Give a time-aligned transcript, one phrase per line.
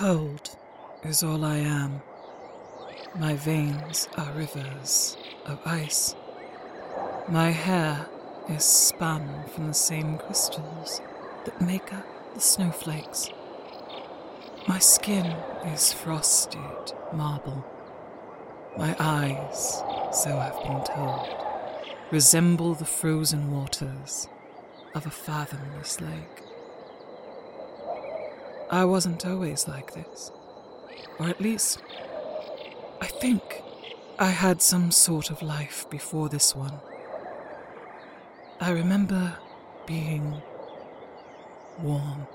[0.00, 0.56] Cold
[1.02, 2.00] is all I am.
[3.18, 6.16] My veins are rivers of ice.
[7.28, 8.08] My hair
[8.48, 11.02] is spun from the same crystals
[11.44, 13.28] that make up the snowflakes.
[14.66, 15.26] My skin
[15.66, 17.62] is frosted marble.
[18.78, 19.82] My eyes,
[20.12, 21.28] so I've been told,
[22.10, 24.28] resemble the frozen waters
[24.94, 26.49] of a fathomless lake.
[28.72, 30.30] I wasn't always like this.
[31.18, 31.82] Or at least,
[33.00, 33.62] I think
[34.16, 36.74] I had some sort of life before this one.
[38.60, 39.34] I remember
[39.86, 40.40] being
[41.82, 42.28] warm.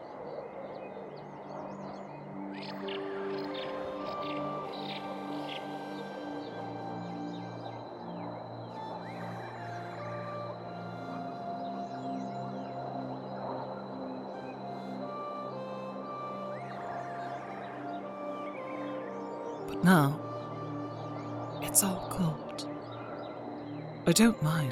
[24.16, 24.71] Don't mind.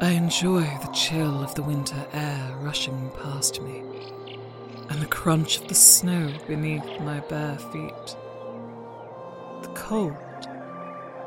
[0.00, 3.84] I enjoy the chill of the winter air rushing past me,
[4.90, 8.16] and the crunch of the snow beneath my bare feet.
[9.62, 10.16] The cold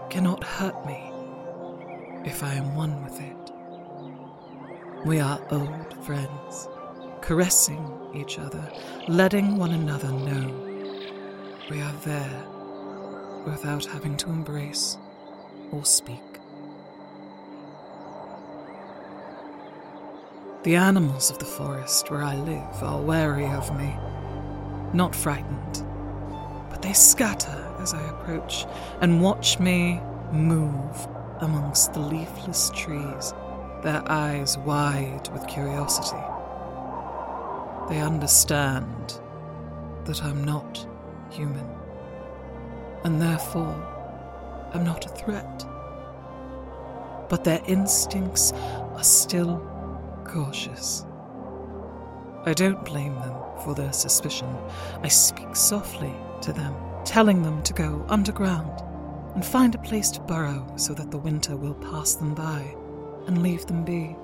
[0.10, 1.12] cannot hurt me
[2.30, 3.54] if I am one with it.
[5.06, 6.68] We are old friends,
[7.22, 8.70] caressing each other,
[9.08, 10.52] letting one another know
[11.72, 12.44] we are there
[13.46, 14.98] without having to embrace
[15.72, 16.22] or speak.
[20.64, 23.96] The animals of the forest where I live are wary of me,
[24.94, 25.84] not frightened,
[26.70, 28.66] but they scatter as I approach
[29.02, 30.02] and watch me
[30.32, 31.08] move
[31.40, 33.34] amongst the leafless trees,
[33.84, 36.22] their eyes wide with curiosity.
[37.88, 39.22] They understand
[40.06, 40.86] that I'm not
[41.30, 41.70] human,
[43.06, 43.97] and therefore
[44.74, 45.66] am not a threat.
[47.30, 49.60] But their instincts are still
[50.26, 51.06] cautious.
[52.46, 54.48] I don't blame them for their suspicion.
[55.02, 56.74] I speak softly to them,
[57.04, 58.82] telling them to go underground
[59.36, 62.74] and find a place to burrow so that the winter will pass them by
[63.28, 64.16] and leave them be.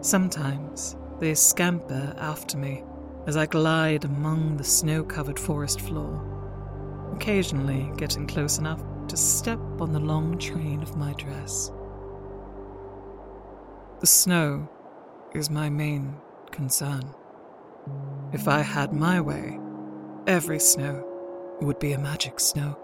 [0.00, 2.82] Sometimes they scamper after me
[3.26, 6.22] as I glide among the snow covered forest floor,
[7.14, 11.70] occasionally getting close enough to step on the long train of my dress.
[14.00, 14.68] The snow
[15.34, 16.16] is my main
[16.50, 17.02] concern.
[18.32, 19.58] If I had my way,
[20.26, 21.04] every snow
[21.60, 22.78] would be a magic snow.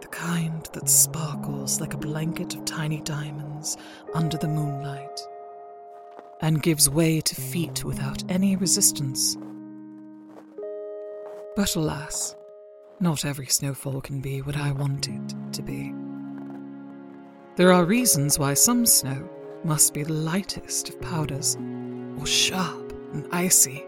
[0.00, 3.76] The kind that sparkles like a blanket of tiny diamonds
[4.14, 5.20] under the moonlight
[6.40, 9.36] and gives way to feet without any resistance.
[11.56, 12.35] But alas,
[13.00, 15.92] not every snowfall can be what I want it to be.
[17.56, 19.28] There are reasons why some snow
[19.64, 21.56] must be the lightest of powders,
[22.18, 23.84] or sharp and icy.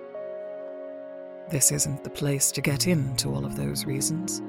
[1.51, 4.41] This isn't the place to get into all of those reasons,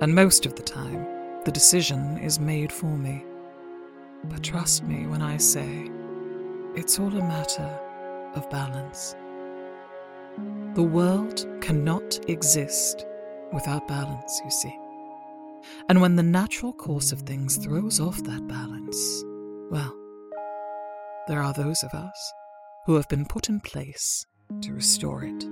[0.00, 1.06] and most of the time,
[1.44, 3.24] the decision is made for me.
[4.24, 5.90] But trust me when I say,
[6.74, 7.78] it's all a matter
[8.34, 9.14] of balance.
[10.74, 13.06] The world cannot exist
[13.52, 14.78] without balance, you see.
[15.88, 19.24] And when the natural course of things throws off that balance,
[19.70, 19.94] well,
[21.26, 22.32] there are those of us
[22.86, 24.24] who have been put in place
[24.62, 25.44] to restore it.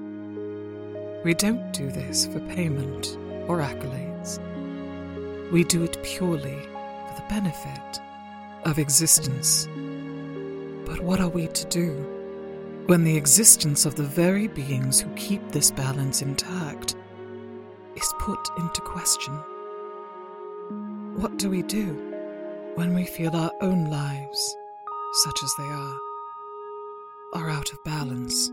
[1.25, 3.19] We don't do this for payment
[3.49, 4.41] or accolades.
[5.51, 8.01] We do it purely for the benefit
[8.65, 9.67] of existence.
[10.87, 11.93] But what are we to do
[12.87, 16.95] when the existence of the very beings who keep this balance intact
[17.97, 19.35] is put into question?
[21.17, 21.95] What do we do
[22.75, 24.57] when we feel our own lives,
[25.25, 25.99] such as they are,
[27.33, 28.51] are out of balance?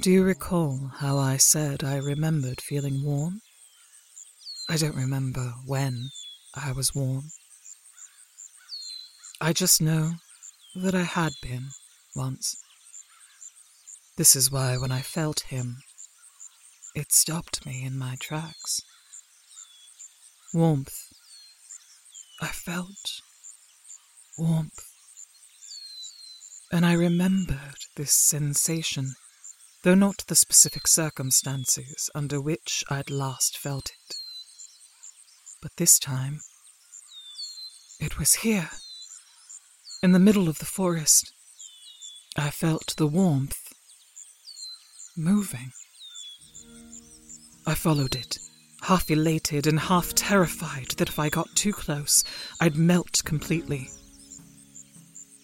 [0.00, 3.42] Do you recall how I said I remembered feeling warm?
[4.70, 6.10] I don't remember when
[6.54, 7.32] I was warm.
[9.40, 10.12] I just know
[10.76, 11.70] that I had been
[12.14, 12.54] once.
[14.16, 15.78] This is why when I felt him,
[16.94, 18.80] it stopped me in my tracks.
[20.54, 21.00] Warmth.
[22.40, 23.22] I felt
[24.38, 24.84] warmth.
[26.70, 29.14] And I remembered this sensation
[29.82, 33.99] though not the specific circumstances under which I'd last felt it.
[35.62, 36.40] But this time,
[37.98, 38.70] it was here,
[40.02, 41.32] in the middle of the forest.
[42.36, 43.74] I felt the warmth
[45.16, 45.72] moving.
[47.66, 48.38] I followed it,
[48.82, 52.24] half elated and half terrified that if I got too close,
[52.60, 53.90] I'd melt completely.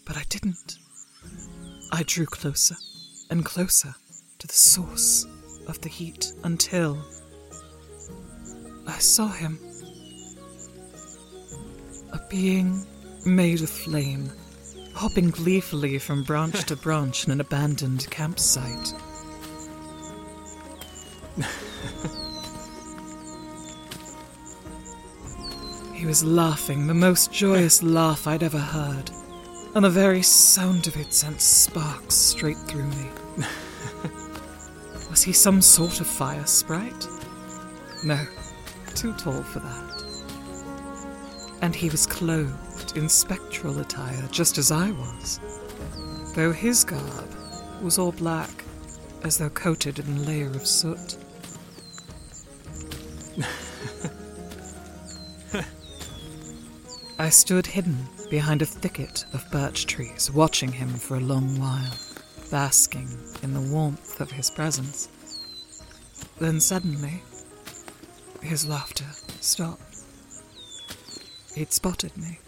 [0.07, 0.79] But I didn't.
[1.93, 2.77] I drew closer
[3.29, 3.95] and closer
[4.39, 5.27] to the source
[5.67, 7.05] of the heat until
[8.87, 9.59] I saw him.
[12.17, 12.87] A being
[13.27, 14.33] made of flame,
[14.95, 18.95] hopping gleefully from branch to branch in an abandoned campsite.
[25.93, 29.11] he was laughing, the most joyous laugh I'd ever heard,
[29.75, 33.11] and the very sound of it sent sparks straight through me.
[35.11, 37.07] was he some sort of fire sprite?
[38.03, 38.27] No,
[38.95, 39.96] too tall for that.
[41.63, 45.41] And he was clothed in spectral attire, just as I was,
[46.35, 47.35] though his garb
[47.83, 48.65] was all black,
[49.25, 51.17] as though coated in a layer of soot.
[57.19, 61.97] I stood hidden behind a thicket of birch trees, watching him for a long while,
[62.51, 63.09] basking
[63.43, 65.09] in the warmth of his presence.
[66.39, 67.23] Then suddenly,
[68.43, 69.07] his laughter
[69.41, 69.86] stopped.
[71.57, 72.39] He'd spotted me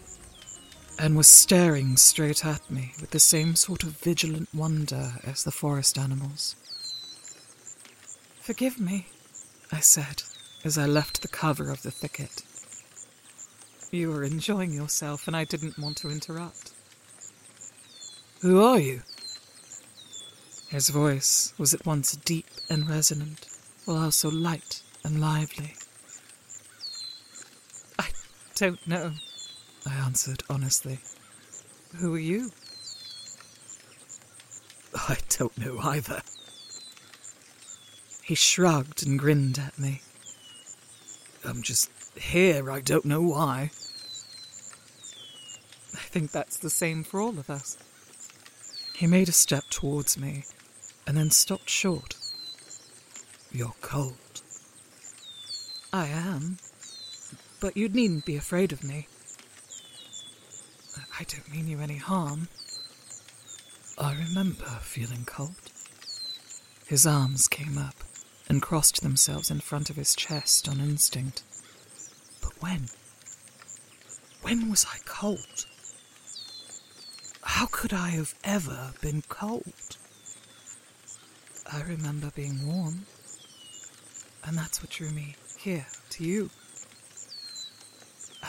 [0.99, 5.51] and was staring straight at me with the same sort of vigilant wonder as the
[5.51, 6.55] forest animals.
[8.39, 9.07] Forgive me,
[9.71, 10.21] I said
[10.63, 12.43] as I left the cover of the thicket.
[13.89, 16.71] You were enjoying yourself, and I didn't want to interrupt.
[18.41, 19.01] Who are you?
[20.67, 23.47] His voice was at once deep and resonant,
[23.85, 25.73] while also light and lively.
[28.59, 29.13] Don't know,
[29.85, 30.99] I answered honestly.
[31.95, 32.51] Who are you?
[34.93, 36.21] I don't know either.
[38.21, 40.01] He shrugged and grinned at me.
[41.45, 43.71] I'm just here, I don't know why.
[45.93, 47.77] I think that's the same for all of us.
[48.93, 50.43] He made a step towards me
[51.07, 52.17] and then stopped short.
[53.53, 54.41] You're cold.
[55.93, 56.57] I am.
[57.59, 59.07] But you needn't be afraid of me.
[61.19, 62.47] I don't mean you any harm.
[63.97, 65.55] I remember feeling cold.
[66.85, 67.95] His arms came up
[68.47, 71.43] and crossed themselves in front of his chest on instinct.
[72.41, 72.87] But when?
[74.41, 75.65] When was I cold?
[77.41, 79.97] How could I have ever been cold?
[81.71, 83.05] I remember being warm,
[84.45, 86.49] and that's what drew me here to you.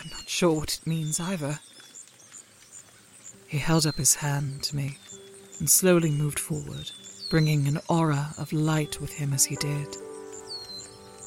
[0.01, 1.61] I'm not sure what it means either.
[3.47, 4.97] He held up his hand to me
[5.59, 6.91] and slowly moved forward,
[7.29, 9.97] bringing an aura of light with him as he did.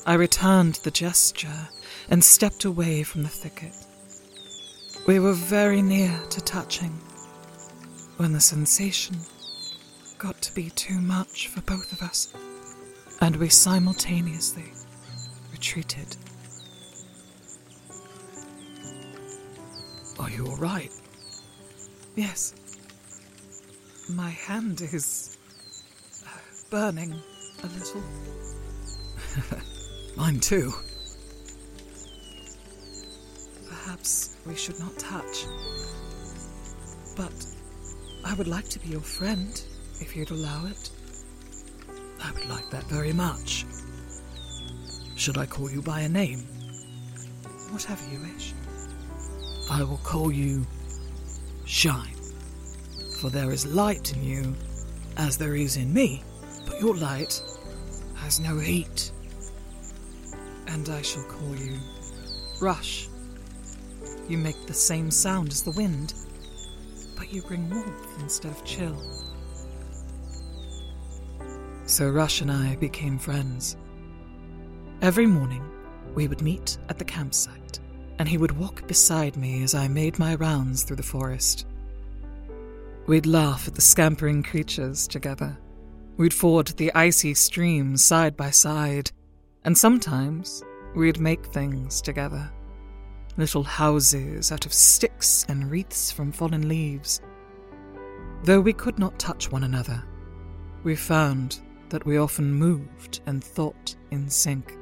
[0.08, 1.70] I returned the gesture
[2.10, 3.74] and stepped away from the thicket.
[5.06, 7.00] We were very near to touching
[8.18, 9.18] when the sensation
[10.18, 12.34] got to be too much for both of us,
[13.22, 14.74] and we simultaneously
[15.51, 16.15] retreated.
[20.24, 20.89] Are you all right?
[22.15, 22.56] Yes.
[24.10, 25.38] My hand is
[26.25, 26.30] uh,
[26.70, 27.13] burning
[27.62, 28.01] a little.
[30.15, 30.72] Mine too.
[33.68, 35.46] Perhaps we should not touch.
[37.18, 37.46] But
[38.24, 39.62] I would like to be your friend,
[40.00, 40.89] if you'd allow it.
[42.24, 43.65] I would like that very much.
[45.18, 46.48] Should I call you by a name?
[47.72, 48.53] Whatever you wish.
[49.70, 50.65] I will call you
[51.65, 52.15] Shine.
[53.20, 54.55] For there is light in you,
[55.17, 56.24] as there is in me,
[56.65, 57.41] but your light
[58.15, 59.12] has no heat.
[60.67, 61.77] And I shall call you
[62.62, 63.08] Rush.
[64.27, 66.13] You make the same sound as the wind,
[67.17, 69.01] but you bring warmth instead of chill.
[71.86, 73.77] So Rush and I became friends.
[75.01, 75.63] Every morning,
[76.15, 77.79] we would meet at the campsite,
[78.20, 81.65] and he would walk beside me as I made my rounds through the forest.
[83.08, 85.58] We'd laugh at the scampering creatures together.
[86.17, 89.12] We'd ford the icy streams side by side,
[89.63, 90.63] and sometimes
[90.96, 92.51] we'd make things together
[93.38, 97.22] little houses out of sticks and wreaths from fallen leaves.
[98.43, 100.03] Though we could not touch one another,
[100.84, 104.77] we found that we often moved and thought in sync.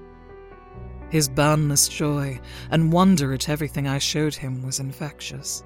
[1.11, 2.39] His boundless joy
[2.69, 5.61] and wonder at everything I showed him was infectious,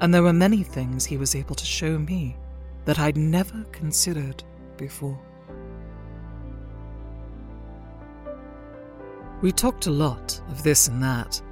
[0.00, 2.36] and there were many things he was able to show me
[2.84, 4.44] that I'd never considered
[4.76, 5.18] before.
[9.42, 11.42] We talked a lot of this and that,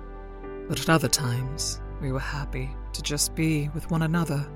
[0.69, 4.49] but at other times we were happy to just be with one another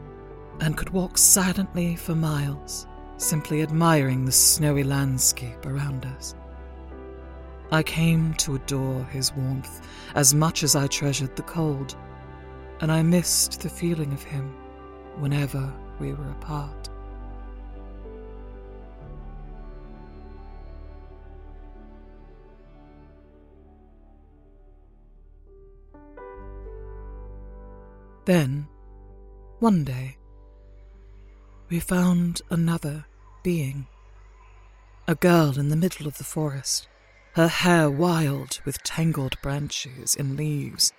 [0.60, 2.86] and could walk silently for miles,
[3.16, 6.36] simply admiring the snowy landscape around us.
[7.72, 9.86] I came to adore his warmth
[10.16, 11.94] as much as I treasured the cold,
[12.80, 14.52] and I missed the feeling of him
[15.18, 16.88] whenever we were apart.
[28.24, 28.66] Then,
[29.60, 30.16] one day,
[31.68, 33.04] we found another
[33.42, 33.86] being.
[35.08, 36.86] A girl in the middle of the forest,
[37.34, 40.92] her hair wild with tangled branches and leaves,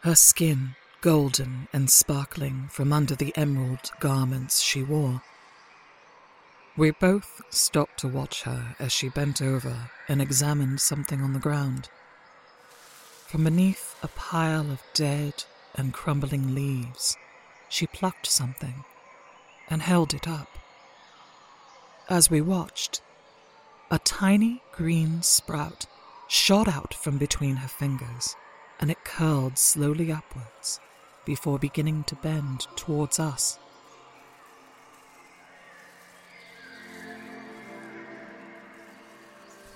[0.00, 5.22] her skin golden and sparkling from under the emerald garments she wore.
[6.76, 11.38] We both stopped to watch her as she bent over and examined something on the
[11.38, 11.88] ground.
[13.28, 17.16] From beneath a pile of dead and crumbling leaves,
[17.68, 18.84] she plucked something
[19.70, 20.48] and held it up.
[22.08, 23.00] As we watched,
[23.90, 25.86] a tiny green sprout
[26.28, 28.34] shot out from between her fingers,
[28.80, 30.80] and it curled slowly upwards
[31.24, 33.58] before beginning to bend towards us.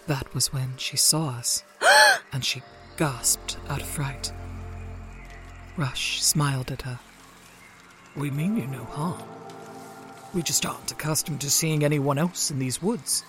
[0.08, 1.62] That was when she saw us,
[2.32, 2.62] and she
[2.96, 4.32] gasped out of fright.
[5.76, 6.98] Rush smiled at her.
[8.16, 9.22] We mean you no harm.
[10.34, 13.24] We just aren't accustomed to seeing anyone else in these woods.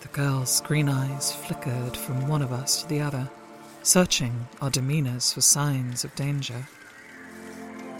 [0.00, 3.28] The girl's green eyes flickered from one of us to the other,
[3.82, 6.66] searching our demeanors for signs of danger.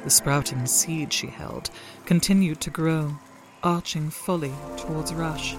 [0.02, 1.69] The sprouting seed she held
[2.07, 3.19] continued to grow,
[3.62, 5.57] arching fully towards Rush.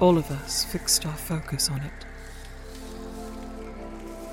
[0.00, 2.06] All of us fixed our focus on it.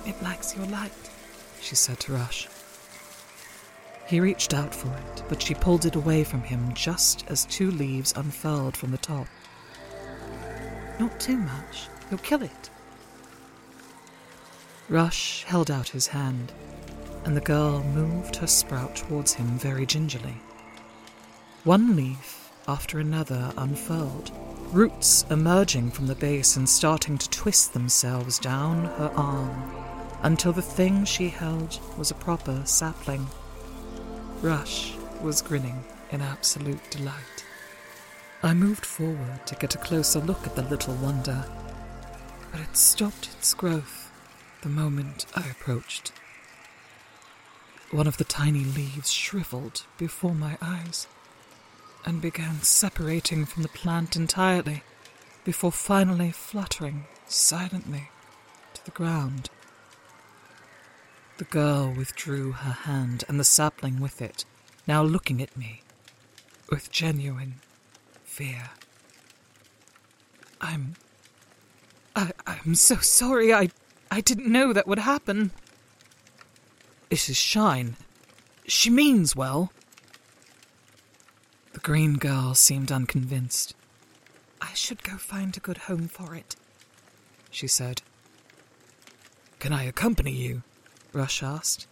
[0.06, 0.94] It likes your light,
[1.60, 2.48] she said to Rush.
[4.08, 7.72] He reached out for it, but she pulled it away from him just as two
[7.72, 9.28] leaves unfurled from the top.
[11.00, 11.88] Not too much.
[12.10, 12.70] You'll kill it.
[14.90, 16.52] Rush held out his hand,
[17.26, 20.38] and the girl moved her sprout towards him very gingerly.
[21.64, 24.32] One leaf after another unfurled,
[24.74, 29.72] roots emerging from the base and starting to twist themselves down her arm
[30.24, 33.28] until the thing she held was a proper sapling.
[34.42, 37.47] Rush was grinning in absolute delight.
[38.44, 41.44] I moved forward to get a closer look at the little wonder,
[42.52, 44.12] but it stopped its growth
[44.62, 46.12] the moment I approached.
[47.90, 51.08] One of the tiny leaves shriveled before my eyes
[52.06, 54.84] and began separating from the plant entirely
[55.44, 58.10] before finally fluttering silently
[58.76, 59.50] to the ground.
[61.38, 64.46] The girl withdrew her hand and the sapling with it,
[64.86, 65.82] now looking at me
[66.70, 67.62] with genuine
[68.38, 68.70] fear.
[70.62, 70.94] I'm.
[72.16, 73.52] I, I'm so sorry.
[73.52, 73.70] I,
[74.12, 75.50] I didn't know that would happen.
[77.10, 77.96] It is Shine.
[78.68, 79.72] She means well.
[81.74, 83.74] The green girl seemed unconvinced.
[84.62, 86.56] I should go find a good home for it,
[87.50, 88.04] she said.
[89.58, 90.62] Can I accompany you?
[91.12, 91.88] Rush asked.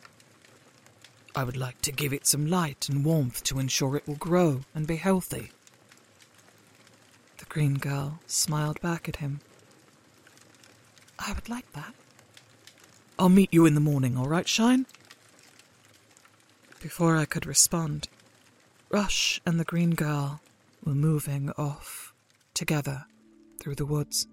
[1.35, 4.61] I would like to give it some light and warmth to ensure it will grow
[4.75, 5.49] and be healthy.
[7.55, 9.39] Green girl smiled back at him.
[11.17, 11.93] I would like that.
[13.17, 14.85] I'll meet you in the morning, all right, Shine?
[16.81, 18.09] Before I could respond,
[18.89, 20.41] Rush and the green girl
[20.85, 22.13] were moving off
[22.53, 23.05] together
[23.61, 24.27] through the woods.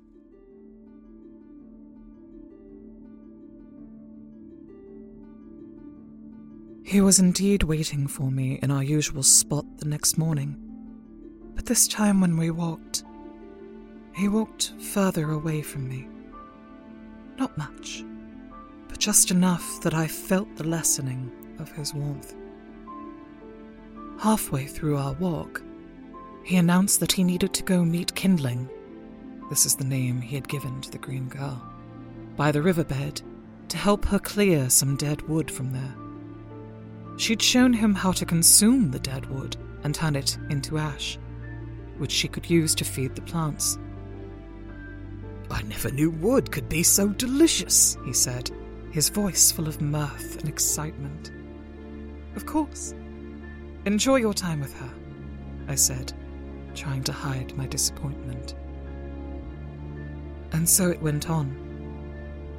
[6.82, 10.56] He was indeed waiting for me in our usual spot the next morning,
[11.54, 13.04] but this time when we walked,
[14.14, 16.06] he walked further away from me.
[17.38, 18.04] Not much,
[18.88, 22.34] but just enough that I felt the lessening of his warmth.
[24.18, 25.62] Halfway through our walk,
[26.44, 28.68] he announced that he needed to go meet Kindling.
[29.48, 31.62] This is the name he had given to the green girl.
[32.36, 33.22] By the riverbed
[33.68, 35.94] to help her clear some dead wood from there.
[37.16, 41.18] She'd shown him how to consume the dead wood and turn it into ash,
[41.98, 43.78] which she could use to feed the plants.
[45.52, 48.50] I never knew wood could be so delicious, he said,
[48.90, 51.30] his voice full of mirth and excitement.
[52.36, 52.94] Of course.
[53.84, 54.90] Enjoy your time with her,
[55.68, 56.12] I said,
[56.74, 58.54] trying to hide my disappointment.
[60.52, 61.54] And so it went on.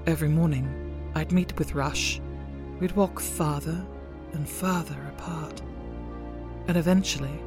[0.06, 2.22] Every morning, I'd meet with Rush.
[2.80, 3.84] We'd walk farther
[4.34, 5.62] and farther apart.
[6.68, 7.42] And eventually,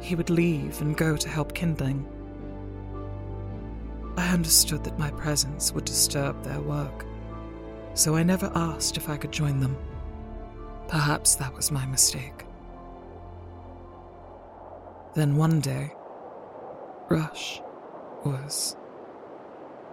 [0.00, 2.06] he would leave and go to help kindling.
[4.16, 7.06] I understood that my presence would disturb their work,
[7.94, 9.76] so I never asked if I could join them.
[10.88, 12.44] Perhaps that was my mistake.
[15.14, 15.92] Then one day,
[17.08, 17.60] Rush
[18.24, 18.76] was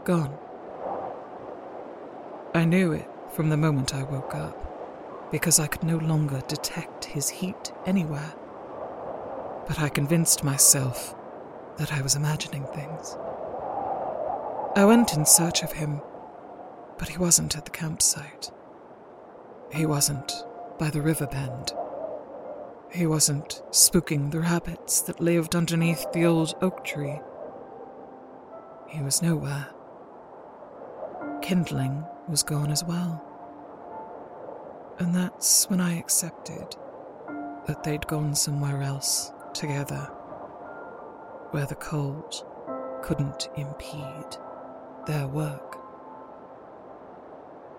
[0.03, 0.37] gone.
[2.53, 7.05] I knew it from the moment I woke up, because I could no longer detect
[7.05, 8.33] his heat anywhere.
[9.67, 11.15] But I convinced myself
[11.77, 13.15] that I was imagining things.
[14.75, 16.01] I went in search of him,
[16.99, 18.51] but he wasn't at the campsite.
[19.71, 20.31] He wasn't
[20.77, 21.73] by the river bend.
[22.91, 27.19] He wasn't spooking the rabbits that lived underneath the old oak tree.
[28.87, 29.67] He was nowhere.
[31.41, 33.25] Kindling was gone as well.
[34.99, 36.75] And that's when I accepted
[37.65, 40.11] that they'd gone somewhere else together,
[41.51, 42.45] where the cold
[43.01, 44.37] couldn't impede
[45.05, 45.77] their work.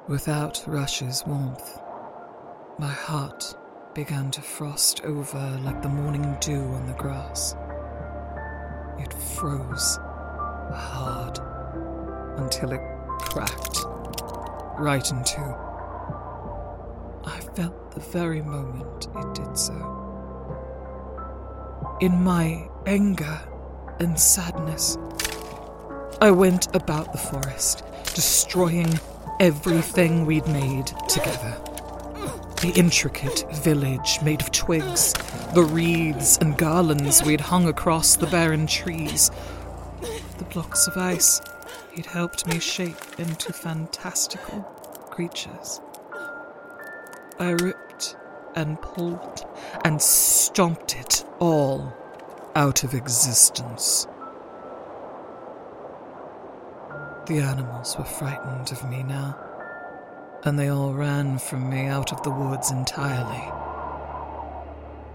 [0.08, 1.78] Without Rush's warmth,
[2.78, 3.54] my heart
[3.94, 7.54] began to frost over like the morning dew on the grass.
[8.98, 9.98] It froze
[10.74, 11.38] hard
[12.38, 12.80] until it
[13.20, 13.84] cracked
[14.78, 15.54] right in two.
[17.24, 19.96] I felt the very moment it did so.
[22.00, 23.40] In my anger
[23.98, 24.96] and sadness,
[26.22, 27.82] I went about the forest,
[28.14, 29.00] destroying
[29.40, 31.56] everything we'd made together.
[32.60, 35.14] The intricate village made of twigs,
[35.54, 39.30] the wreaths and garlands we'd hung across the barren trees,
[40.36, 41.40] the blocks of ice
[41.92, 44.60] he'd helped me shape into fantastical
[45.08, 45.80] creatures.
[47.38, 48.16] I ripped
[48.54, 49.46] and pulled
[49.86, 51.94] and stomped it all
[52.54, 54.06] out of existence.
[57.30, 59.38] The animals were frightened of me now,
[60.42, 63.48] and they all ran from me out of the woods entirely.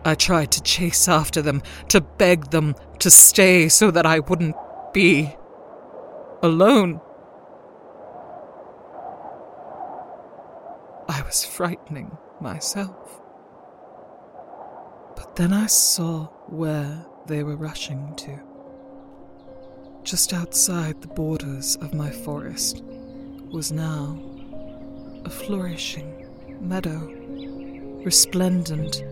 [0.05, 4.55] I tried to chase after them, to beg them to stay so that I wouldn't
[4.93, 5.35] be
[6.41, 7.01] alone.
[11.09, 13.19] I was frightening myself.
[15.17, 18.54] But then I saw where they were rushing to.
[20.05, 22.83] Just outside the borders of my forest
[23.51, 24.19] was now
[25.25, 26.27] a flourishing
[26.61, 27.11] meadow,
[28.05, 29.03] resplendent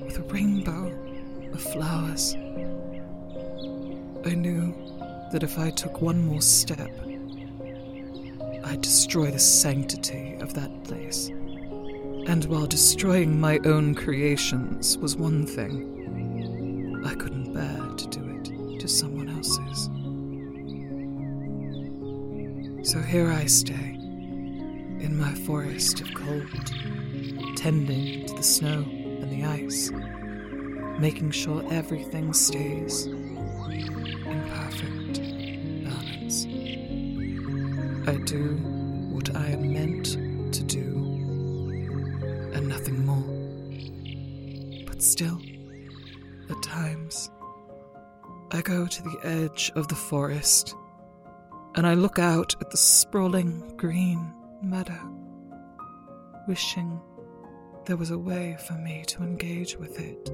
[0.00, 0.96] with a rainbow
[1.52, 2.34] of flowers.
[4.24, 4.72] I knew
[5.32, 6.92] that if I took one more step,
[8.64, 11.30] I'd destroy the sanctity of that place.
[12.28, 15.97] And while destroying my own creations was one thing,
[23.08, 26.46] here I stay, in my forest of cold,
[27.56, 29.90] tending to the snow and the ice,
[31.00, 35.22] making sure everything stays in perfect
[35.86, 36.44] balance.
[38.06, 38.56] I do
[39.10, 40.92] what I am meant to do,
[42.52, 44.84] and nothing more.
[44.86, 45.40] But still,
[46.50, 47.30] at times,
[48.50, 50.74] I go to the edge of the forest
[51.78, 54.98] and I look out at the sprawling green meadow,
[56.48, 57.00] wishing
[57.86, 60.28] there was a way for me to engage with it.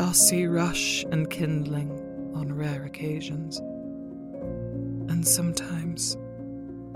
[0.00, 1.92] I'll see rush and kindling
[2.34, 3.58] on rare occasions.
[5.08, 6.16] And sometimes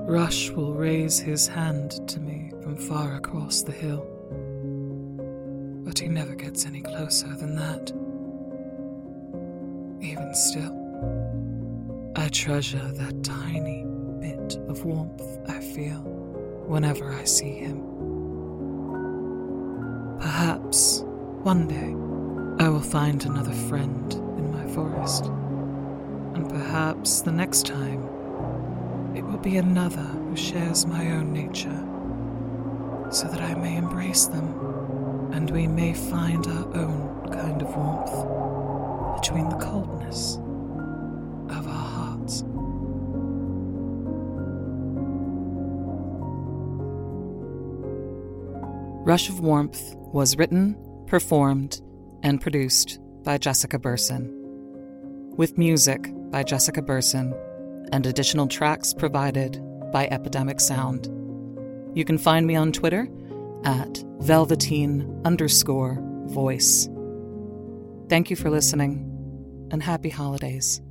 [0.01, 4.05] Rush will raise his hand to me from far across the hill.
[5.85, 7.93] But he never gets any closer than that.
[10.05, 10.75] Even still,
[12.19, 13.87] I treasure that tiny
[14.19, 16.01] bit of warmth I feel
[16.67, 17.79] whenever I see him.
[20.19, 21.05] Perhaps
[21.45, 21.95] one day
[22.65, 25.27] I will find another friend in my forest.
[26.35, 28.03] And perhaps the next time
[29.17, 31.85] it will be another who shares my own nature,
[33.13, 39.21] so that I may embrace them and we may find our own kind of warmth
[39.21, 40.41] between the coldness
[49.09, 51.81] Rush of Warmth was written, performed,
[52.23, 54.31] and produced by Jessica Burson,
[55.35, 57.33] with music by Jessica Burson
[57.91, 61.07] and additional tracks provided by Epidemic Sound.
[61.97, 63.09] You can find me on Twitter
[63.65, 66.87] at velveteen underscore voice.
[68.11, 70.83] Thank you for listening and happy holidays.